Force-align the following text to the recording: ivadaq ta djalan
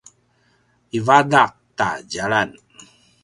ivadaq 0.97 1.51
ta 1.77 1.87
djalan 2.09 2.49